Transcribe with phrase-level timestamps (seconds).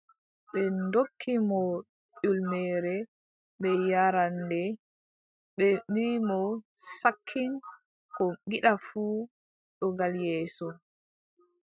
[0.51, 1.59] Ɓe ndokki mo
[2.21, 2.95] ƴulmere,
[3.61, 4.61] bee yaaraande,
[5.57, 6.39] ɓe mbii mo:
[6.99, 7.51] sakkin,
[8.15, 9.17] ko ngiɗɗa fuu,
[9.77, 10.67] ɗo gal yeeso.